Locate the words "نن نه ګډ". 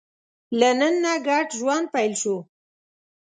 0.79-1.47